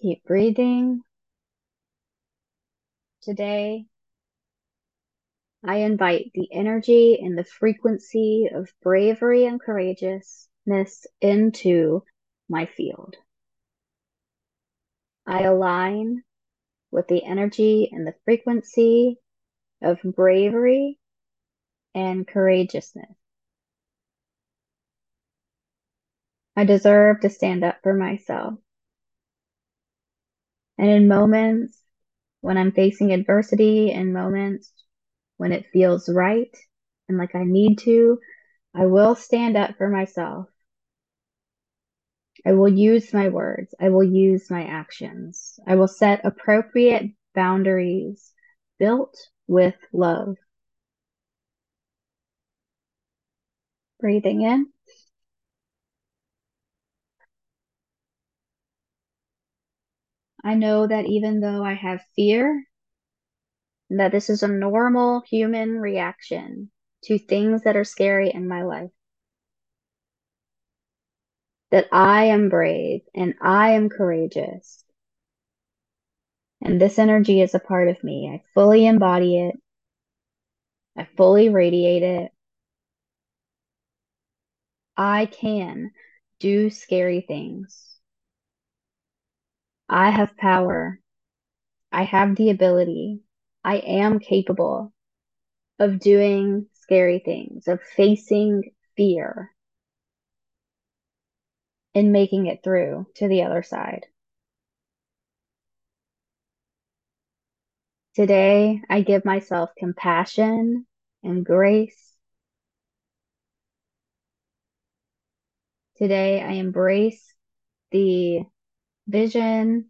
Keep 0.00 0.24
breathing. 0.24 1.02
Today, 3.20 3.89
I 5.62 5.78
invite 5.78 6.30
the 6.34 6.48
energy 6.52 7.20
and 7.22 7.36
the 7.36 7.44
frequency 7.44 8.48
of 8.52 8.72
bravery 8.82 9.44
and 9.44 9.60
courageousness 9.60 11.06
into 11.20 12.02
my 12.48 12.66
field. 12.66 13.16
I 15.26 15.42
align 15.42 16.22
with 16.90 17.08
the 17.08 17.24
energy 17.24 17.90
and 17.92 18.06
the 18.06 18.14
frequency 18.24 19.18
of 19.82 20.00
bravery 20.02 20.98
and 21.94 22.26
courageousness. 22.26 23.16
I 26.56 26.64
deserve 26.64 27.20
to 27.20 27.30
stand 27.30 27.64
up 27.64 27.78
for 27.82 27.94
myself. 27.94 28.54
And 30.78 30.88
in 30.88 31.06
moments 31.06 31.78
when 32.40 32.56
I'm 32.56 32.72
facing 32.72 33.12
adversity 33.12 33.92
and 33.92 34.12
moments 34.14 34.72
when 35.40 35.52
it 35.52 35.64
feels 35.72 36.06
right 36.06 36.54
and 37.08 37.16
like 37.16 37.34
I 37.34 37.44
need 37.44 37.78
to, 37.78 38.18
I 38.74 38.84
will 38.84 39.14
stand 39.14 39.56
up 39.56 39.74
for 39.78 39.88
myself. 39.88 40.48
I 42.44 42.52
will 42.52 42.68
use 42.68 43.14
my 43.14 43.30
words. 43.30 43.74
I 43.80 43.88
will 43.88 44.04
use 44.04 44.50
my 44.50 44.66
actions. 44.66 45.58
I 45.66 45.76
will 45.76 45.88
set 45.88 46.26
appropriate 46.26 47.12
boundaries 47.34 48.34
built 48.78 49.16
with 49.46 49.76
love. 49.94 50.36
Breathing 53.98 54.42
in. 54.42 54.66
I 60.44 60.54
know 60.54 60.86
that 60.86 61.06
even 61.06 61.40
though 61.40 61.64
I 61.64 61.72
have 61.72 62.02
fear, 62.14 62.62
that 63.98 64.12
this 64.12 64.30
is 64.30 64.42
a 64.42 64.48
normal 64.48 65.22
human 65.28 65.80
reaction 65.80 66.70
to 67.04 67.18
things 67.18 67.62
that 67.62 67.76
are 67.76 67.84
scary 67.84 68.30
in 68.30 68.46
my 68.46 68.62
life. 68.62 68.90
That 71.70 71.88
I 71.92 72.24
am 72.26 72.48
brave 72.48 73.02
and 73.14 73.34
I 73.40 73.72
am 73.72 73.88
courageous. 73.88 74.84
And 76.62 76.80
this 76.80 76.98
energy 76.98 77.40
is 77.40 77.54
a 77.54 77.60
part 77.60 77.88
of 77.88 78.02
me. 78.04 78.30
I 78.32 78.42
fully 78.54 78.86
embody 78.86 79.40
it. 79.40 79.56
I 80.96 81.08
fully 81.16 81.48
radiate 81.48 82.02
it. 82.02 82.32
I 84.96 85.26
can 85.26 85.92
do 86.38 86.68
scary 86.68 87.24
things. 87.26 87.96
I 89.88 90.10
have 90.10 90.36
power. 90.36 91.00
I 91.90 92.02
have 92.04 92.36
the 92.36 92.50
ability. 92.50 93.20
I 93.64 93.76
am 93.76 94.18
capable 94.18 94.92
of 95.78 95.98
doing 96.00 96.66
scary 96.74 97.20
things, 97.20 97.68
of 97.68 97.80
facing 97.82 98.72
fear 98.96 99.50
and 101.94 102.12
making 102.12 102.46
it 102.46 102.62
through 102.62 103.06
to 103.16 103.28
the 103.28 103.42
other 103.42 103.62
side. 103.62 104.06
Today, 108.14 108.82
I 108.88 109.02
give 109.02 109.24
myself 109.24 109.70
compassion 109.78 110.86
and 111.22 111.44
grace. 111.44 112.16
Today, 115.96 116.42
I 116.42 116.52
embrace 116.52 117.34
the 117.92 118.42
vision 119.06 119.89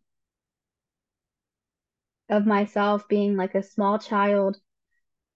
of 2.31 2.47
myself 2.47 3.09
being 3.09 3.37
like 3.37 3.55
a 3.55 3.63
small 3.63 3.99
child 3.99 4.57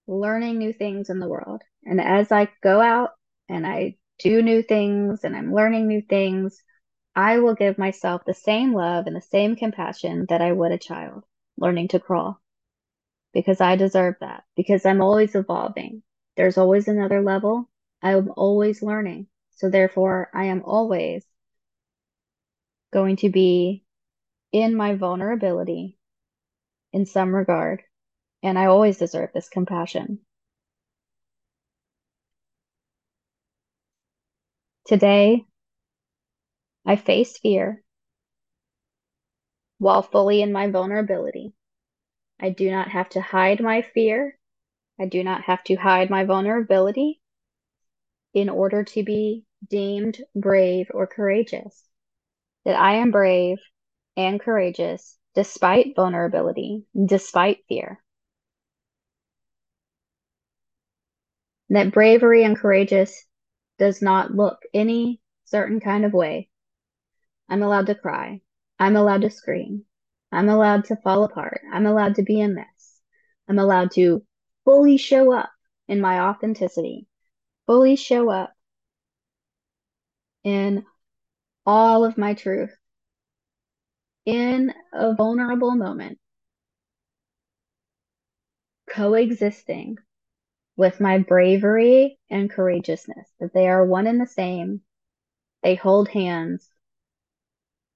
learning 0.07 0.59
new 0.59 0.73
things 0.73 1.11
in 1.11 1.19
the 1.19 1.29
world. 1.29 1.63
And 1.85 2.01
as 2.01 2.31
I 2.31 2.49
go 2.63 2.81
out 2.81 3.11
and 3.49 3.67
I 3.67 3.97
do 4.19 4.43
new 4.43 4.63
things 4.63 5.25
and 5.25 5.37
I'm 5.37 5.53
learning 5.53 5.89
new 5.89 6.03
things, 6.03 6.63
I 7.17 7.39
will 7.39 7.55
give 7.55 7.79
myself 7.79 8.23
the 8.25 8.35
same 8.35 8.73
love 8.73 9.07
and 9.07 9.17
the 9.17 9.21
same 9.21 9.57
compassion 9.57 10.27
that 10.29 10.41
I 10.41 10.53
would 10.53 10.73
a 10.73 10.79
child 10.79 11.25
learning 11.57 11.89
to 11.89 12.01
crawl 12.01 12.41
because 13.33 13.61
I 13.61 13.77
deserve 13.77 14.17
that, 14.21 14.45
because 14.57 14.87
I'm 14.87 15.01
always 15.01 15.35
evolving. 15.35 16.03
There's 16.37 16.59
always 16.59 16.89
another 16.89 17.23
level. 17.23 17.69
I'm 18.03 18.31
always 18.37 18.83
learning. 18.83 19.27
So 19.57 19.71
therefore, 19.71 20.31
I 20.35 20.45
am 20.45 20.63
always 20.65 21.25
going 22.93 23.17
to 23.17 23.29
be 23.29 23.85
in 24.53 24.77
my 24.77 24.95
vulnerability 24.95 25.99
in 26.95 27.05
some 27.05 27.35
regard. 27.35 27.83
And 28.43 28.59
I 28.59 28.67
always 28.67 28.99
deserve 28.99 29.31
this 29.35 29.49
compassion. 29.49 30.21
Today, 34.87 35.45
I 36.87 36.97
face 36.97 37.37
fear 37.39 37.83
while 39.79 40.03
fully 40.03 40.41
in 40.41 40.53
my 40.53 40.71
vulnerability. 40.71 41.53
I 42.41 42.51
do 42.51 42.71
not 42.71 42.89
have 42.89 43.09
to 43.11 43.21
hide 43.21 43.61
my 43.61 43.83
fear. 43.83 44.39
I 45.01 45.07
do 45.07 45.25
not 45.25 45.43
have 45.43 45.65
to 45.65 45.75
hide 45.75 46.11
my 46.11 46.25
vulnerability 46.25 47.21
in 48.35 48.49
order 48.49 48.85
to 48.85 49.03
be 49.03 49.45
deemed 49.69 50.19
brave 50.37 50.89
or 50.95 51.07
courageous. 51.09 51.83
That 52.65 52.79
I 52.79 52.97
am 52.97 53.11
brave 53.11 53.59
and 54.17 54.39
courageous 54.41 55.19
despite 55.35 55.97
vulnerability, 55.97 56.85
despite 57.07 57.59
fear. 57.69 58.01
That 61.71 61.93
bravery 61.93 62.45
and 62.45 62.57
courageous 62.57 63.27
does 63.79 64.01
not 64.01 64.35
look 64.35 64.63
any 64.73 65.21
certain 65.45 65.81
kind 65.81 66.05
of 66.05 66.13
way. 66.13 66.49
I'm 67.49 67.63
allowed 67.63 67.87
to 67.87 67.95
cry. 67.95 68.43
I'm 68.79 68.97
allowed 68.97 69.23
to 69.23 69.31
scream. 69.31 69.85
I'm 70.31 70.49
allowed 70.49 70.85
to 70.87 70.97
fall 70.97 71.25
apart. 71.25 71.61
I'm 71.73 71.87
allowed 71.87 72.17
to 72.17 72.23
be 72.23 72.41
a 72.41 72.49
mess. 72.49 73.01
I'm 73.49 73.59
allowed 73.59 73.93
to 73.93 74.25
fully 74.65 74.97
show 74.97 75.33
up 75.33 75.51
in 75.89 76.01
my 76.01 76.21
authenticity, 76.21 77.07
fully 77.67 77.97
show 77.97 78.31
up 78.31 78.53
in 80.43 80.85
all 81.67 82.05
of 82.05 82.19
my 82.19 82.35
truth 82.35 82.75
in 84.27 84.73
a 84.93 85.15
vulnerable 85.15 85.75
moment, 85.75 86.19
coexisting 88.89 89.97
with 90.77 91.01
my 91.01 91.19
bravery 91.19 92.19
and 92.31 92.51
courageousness, 92.51 93.29
that 93.41 93.53
they 93.53 93.69
are 93.69 93.85
one 93.85 94.07
and 94.07 94.21
the 94.21 94.27
same. 94.27 94.81
They 95.63 95.75
hold 95.75 96.09
hands. 96.09 96.69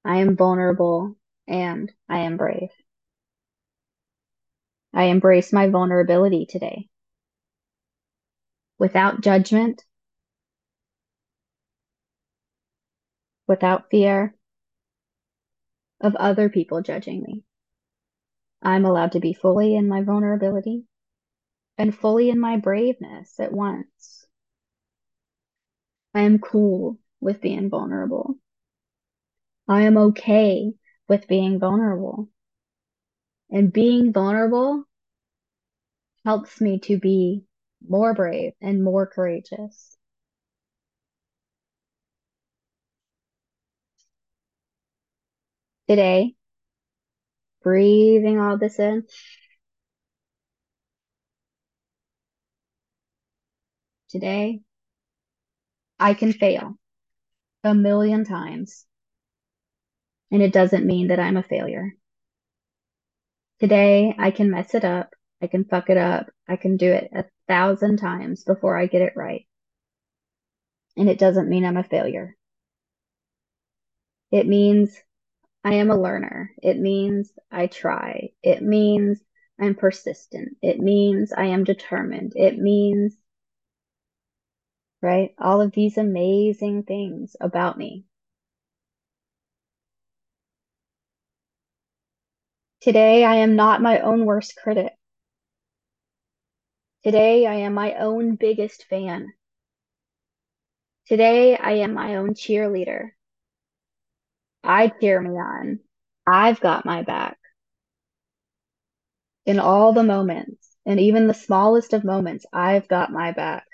I 0.04 0.18
am 0.18 0.36
vulnerable 0.36 1.16
and 1.46 1.92
I 2.08 2.20
am 2.20 2.36
brave. 2.36 2.70
I 4.94 5.04
embrace 5.04 5.52
my 5.52 5.68
vulnerability 5.68 6.46
today 6.46 6.88
without 8.78 9.20
judgment, 9.20 9.84
without 13.46 13.90
fear 13.90 14.34
of 16.00 16.14
other 16.16 16.48
people 16.48 16.82
judging 16.82 17.22
me. 17.22 17.44
I'm 18.62 18.84
allowed 18.84 19.12
to 19.12 19.20
be 19.20 19.32
fully 19.32 19.76
in 19.76 19.88
my 19.88 20.02
vulnerability 20.02 20.84
and 21.76 21.94
fully 21.94 22.30
in 22.30 22.40
my 22.40 22.56
braveness 22.56 23.38
at 23.38 23.52
once. 23.52 24.26
I 26.14 26.22
am 26.22 26.38
cool 26.38 26.98
with 27.20 27.40
being 27.40 27.70
vulnerable. 27.70 28.36
I 29.68 29.82
am 29.82 29.96
okay 29.98 30.72
with 31.08 31.28
being 31.28 31.58
vulnerable. 31.58 32.28
And 33.50 33.72
being 33.72 34.12
vulnerable 34.12 34.84
helps 36.24 36.60
me 36.60 36.80
to 36.80 36.98
be 36.98 37.44
more 37.86 38.14
brave 38.14 38.54
and 38.60 38.82
more 38.82 39.06
courageous. 39.06 39.97
Today, 45.88 46.36
breathing 47.62 48.38
all 48.38 48.58
this 48.58 48.78
in. 48.78 49.04
Today, 54.08 54.60
I 56.00 56.14
can 56.14 56.32
fail 56.32 56.76
a 57.64 57.74
million 57.74 58.24
times, 58.24 58.86
and 60.30 60.40
it 60.42 60.54
doesn't 60.54 60.86
mean 60.86 61.08
that 61.08 61.20
I'm 61.20 61.36
a 61.36 61.42
failure. 61.42 61.94
Today, 63.60 64.16
I 64.18 64.32
can 64.32 64.50
mess 64.50 64.74
it 64.74 64.84
up. 64.84 65.14
I 65.40 65.46
can 65.46 65.64
fuck 65.64 65.90
it 65.90 65.96
up. 65.96 66.26
I 66.48 66.56
can 66.56 66.76
do 66.76 66.90
it 66.90 67.08
a 67.12 67.24
thousand 67.46 67.98
times 67.98 68.42
before 68.42 68.76
I 68.76 68.86
get 68.86 69.02
it 69.02 69.12
right. 69.14 69.46
And 70.98 71.08
it 71.08 71.18
doesn't 71.18 71.48
mean 71.48 71.64
I'm 71.64 71.78
a 71.78 71.82
failure. 71.82 72.36
It 74.30 74.46
means 74.46 75.02
I 75.68 75.74
am 75.74 75.90
a 75.90 76.00
learner. 76.00 76.54
It 76.62 76.78
means 76.78 77.30
I 77.52 77.66
try. 77.66 78.30
It 78.42 78.62
means 78.62 79.22
I'm 79.60 79.74
persistent. 79.74 80.56
It 80.62 80.78
means 80.80 81.30
I 81.30 81.44
am 81.44 81.62
determined. 81.64 82.32
It 82.36 82.56
means, 82.56 83.14
right? 85.02 85.34
All 85.38 85.60
of 85.60 85.72
these 85.72 85.98
amazing 85.98 86.84
things 86.84 87.36
about 87.38 87.76
me. 87.76 88.06
Today, 92.80 93.22
I 93.22 93.34
am 93.36 93.54
not 93.54 93.82
my 93.82 94.00
own 94.00 94.24
worst 94.24 94.56
critic. 94.56 94.94
Today, 97.04 97.44
I 97.44 97.56
am 97.56 97.74
my 97.74 97.92
own 97.96 98.36
biggest 98.36 98.84
fan. 98.86 99.34
Today, 101.08 101.58
I 101.58 101.72
am 101.72 101.92
my 101.92 102.16
own 102.16 102.30
cheerleader. 102.30 103.10
I 104.64 104.88
cheer 104.88 105.20
me 105.20 105.30
on. 105.30 105.80
I've 106.26 106.60
got 106.60 106.84
my 106.84 107.02
back. 107.02 107.38
In 109.46 109.58
all 109.58 109.92
the 109.92 110.02
moments, 110.02 110.76
and 110.84 111.00
even 111.00 111.26
the 111.26 111.34
smallest 111.34 111.92
of 111.92 112.04
moments, 112.04 112.44
I've 112.52 112.88
got 112.88 113.12
my 113.12 113.32
back. 113.32 113.66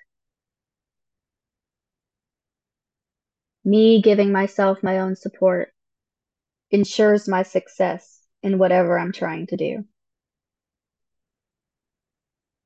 Me 3.65 4.03
giving 4.03 4.31
myself 4.31 4.83
my 4.83 4.99
own 4.99 5.17
support 5.17 5.73
ensures 6.71 7.29
my 7.29 7.43
success 7.43 8.21
in 8.43 8.59
whatever 8.59 8.99
I'm 8.99 9.13
trying 9.13 9.47
to 9.49 9.57
do. 9.57 9.85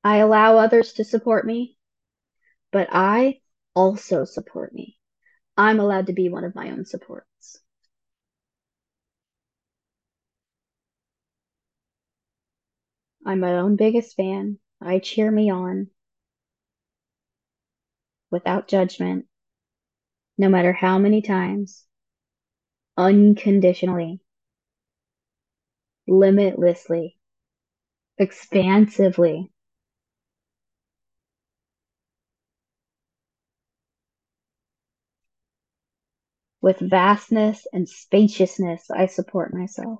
I 0.03 0.17
allow 0.17 0.57
others 0.57 0.93
to 0.93 1.03
support 1.03 1.45
me, 1.45 1.77
but 2.71 2.89
I 2.91 3.41
also 3.75 4.25
support 4.25 4.73
me. 4.73 4.97
I'm 5.55 5.79
allowed 5.79 6.07
to 6.07 6.13
be 6.13 6.29
one 6.29 6.43
of 6.43 6.55
my 6.55 6.71
own 6.71 6.85
supports. 6.85 7.28
I'm 13.29 13.41
my 13.41 13.59
own 13.59 13.75
biggest 13.75 14.15
fan. 14.15 14.57
I 14.81 14.97
cheer 14.97 15.29
me 15.29 15.51
on 15.51 15.91
without 18.31 18.67
judgment, 18.67 19.27
no 20.39 20.49
matter 20.49 20.73
how 20.73 20.97
many 20.97 21.21
times, 21.21 21.85
unconditionally, 22.97 24.19
limitlessly, 26.07 27.19
expansively. 28.17 29.51
With 36.61 36.79
vastness 36.79 37.67
and 37.71 37.87
spaciousness, 37.87 38.89
I 38.89 39.05
support 39.05 39.53
myself. 39.53 39.99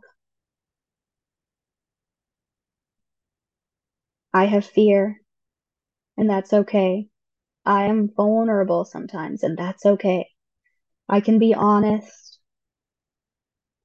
I 4.33 4.45
have 4.45 4.65
fear, 4.65 5.21
and 6.17 6.29
that's 6.29 6.53
okay. 6.53 7.09
I 7.65 7.85
am 7.85 8.09
vulnerable 8.15 8.85
sometimes, 8.85 9.43
and 9.43 9.57
that's 9.57 9.85
okay. 9.85 10.29
I 11.07 11.21
can 11.21 11.39
be 11.39 11.53
honest. 11.53 12.39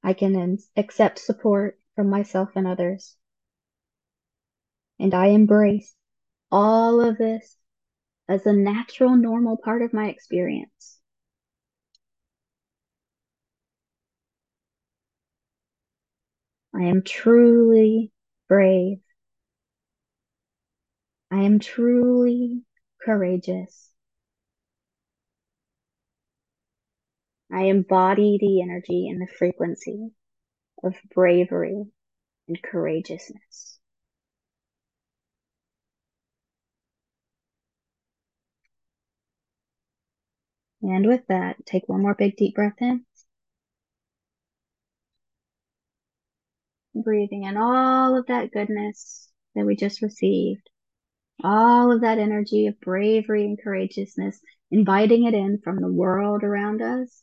I 0.03 0.13
can 0.13 0.57
accept 0.77 1.19
support 1.19 1.79
from 1.95 2.09
myself 2.09 2.51
and 2.55 2.67
others. 2.67 3.17
And 4.99 5.13
I 5.13 5.27
embrace 5.27 5.95
all 6.51 7.01
of 7.01 7.17
this 7.17 7.57
as 8.27 8.45
a 8.45 8.53
natural, 8.53 9.15
normal 9.15 9.57
part 9.57 9.81
of 9.81 9.93
my 9.93 10.09
experience. 10.09 10.99
I 16.75 16.83
am 16.83 17.01
truly 17.03 18.11
brave. 18.47 18.99
I 21.31 21.43
am 21.43 21.59
truly 21.59 22.63
courageous. 23.03 23.91
I 27.51 27.63
embody 27.63 28.37
the 28.39 28.61
energy 28.61 29.07
and 29.09 29.21
the 29.21 29.31
frequency 29.33 30.11
of 30.83 30.95
bravery 31.13 31.85
and 32.47 32.61
courageousness. 32.61 33.79
And 40.81 41.07
with 41.07 41.25
that, 41.27 41.65
take 41.65 41.89
one 41.89 42.01
more 42.01 42.13
big 42.13 42.35
deep 42.37 42.55
breath 42.55 42.79
in. 42.79 43.05
Breathing 46.93 47.43
in 47.43 47.57
all 47.57 48.17
of 48.17 48.27
that 48.27 48.51
goodness 48.51 49.29
that 49.55 49.65
we 49.65 49.75
just 49.75 50.01
received, 50.01 50.69
all 51.43 51.91
of 51.91 52.01
that 52.01 52.17
energy 52.17 52.67
of 52.67 52.79
bravery 52.81 53.45
and 53.45 53.59
courageousness, 53.61 54.39
inviting 54.71 55.25
it 55.25 55.33
in 55.33 55.59
from 55.63 55.79
the 55.79 55.91
world 55.91 56.43
around 56.43 56.81
us, 56.81 57.21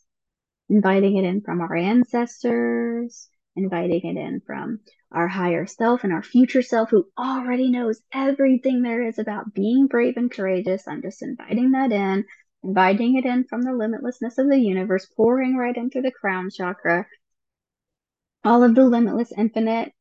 inviting 0.69 1.17
it 1.17 1.25
in 1.25 1.41
from 1.41 1.61
our 1.61 1.75
ancestors, 1.75 3.29
inviting 3.57 4.17
it 4.17 4.21
in 4.21 4.41
from 4.47 4.81
our 5.11 5.29
higher 5.29 5.67
self 5.67 6.05
and 6.05 6.13
our 6.13 6.23
future 6.23 6.63
self 6.63 6.91
who 6.91 7.07
already 7.19 7.71
knows 7.71 8.01
everything 8.13 8.83
there 8.83 9.07
is 9.07 9.19
about 9.19 9.53
being 9.53 9.87
brave 9.87 10.17
and 10.17 10.31
courageous. 10.31 10.89
I'm 10.89 11.03
just 11.03 11.23
inviting 11.23 11.73
that 11.73 11.93
in 11.93 12.25
inviting 12.63 13.17
it 13.17 13.25
in 13.25 13.45
from 13.45 13.63
the 13.63 13.71
limitlessness 13.71 14.39
of 14.39 14.49
the 14.49 14.59
universe, 14.59 15.07
pouring 15.17 15.57
right 15.57 15.77
into 15.77 16.01
the 16.01 16.13
crown 16.13 16.51
chakra. 16.51 17.07
All 18.45 18.63
of 18.63 18.75
the 18.75 18.85
limitless, 18.85 19.33
infinite 19.37 19.93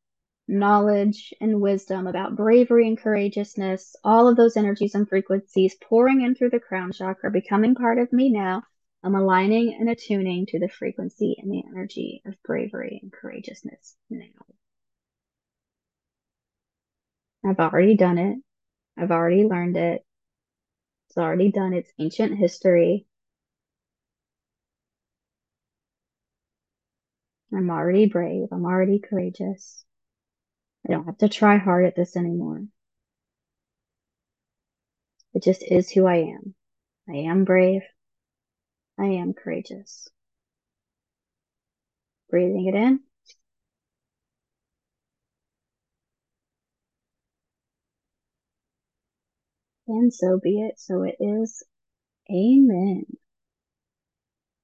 knowledge 0.52 1.34
and 1.40 1.60
wisdom 1.60 2.06
about 2.06 2.36
bravery 2.36 2.86
and 2.86 2.98
courageousness, 2.98 3.96
all 4.04 4.28
of 4.28 4.36
those 4.36 4.56
energies 4.56 4.94
and 4.94 5.08
frequencies 5.08 5.74
pouring 5.82 6.20
in 6.22 6.34
through 6.34 6.50
the 6.50 6.60
crown 6.60 6.92
chakra, 6.92 7.30
becoming 7.30 7.74
part 7.74 7.98
of 7.98 8.12
me 8.12 8.30
now. 8.30 8.62
I'm 9.02 9.14
aligning 9.16 9.74
and 9.74 9.90
attuning 9.90 10.46
to 10.46 10.60
the 10.60 10.68
frequency 10.68 11.36
and 11.42 11.50
the 11.50 11.64
energy 11.66 12.22
of 12.24 12.40
bravery 12.44 13.00
and 13.02 13.12
courageousness 13.12 13.96
now. 14.10 14.26
I've 17.44 17.58
already 17.58 17.96
done 17.96 18.18
it. 18.18 18.38
I've 18.96 19.10
already 19.10 19.44
learned 19.44 19.76
it. 19.76 20.04
It's 21.08 21.18
already 21.18 21.50
done 21.50 21.72
its 21.72 21.90
ancient 21.98 22.38
history. 22.38 23.06
I'm 27.54 27.70
already 27.70 28.06
brave. 28.06 28.48
I'm 28.52 28.64
already 28.64 28.98
courageous. 28.98 29.84
I 30.86 30.92
don't 30.92 31.06
have 31.06 31.18
to 31.18 31.28
try 31.28 31.58
hard 31.58 31.86
at 31.86 31.96
this 31.96 32.16
anymore. 32.16 32.64
It 35.34 35.42
just 35.42 35.62
is 35.62 35.90
who 35.90 36.06
I 36.06 36.16
am. 36.16 36.54
I 37.08 37.16
am 37.30 37.44
brave. 37.44 37.82
I 38.98 39.06
am 39.06 39.34
courageous. 39.34 40.08
Breathing 42.30 42.66
it 42.66 42.74
in. 42.74 43.00
And 49.86 50.12
so 50.12 50.40
be 50.42 50.60
it. 50.62 50.80
So 50.80 51.02
it 51.04 51.16
is. 51.20 51.62
Amen. 52.30 53.06